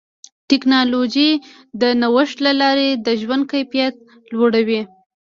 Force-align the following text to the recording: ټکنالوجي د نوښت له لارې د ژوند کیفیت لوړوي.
ټکنالوجي 0.49 1.29
د 1.81 1.83
نوښت 2.01 2.37
له 2.45 2.51
لارې 2.61 2.89
د 3.05 3.07
ژوند 3.21 3.43
کیفیت 3.51 3.95
لوړوي. 4.33 4.81